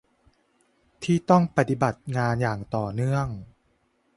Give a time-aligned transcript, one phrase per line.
[1.03, 3.27] ที่ต้องปฏิบัติงานอย่างต่อเนื่อง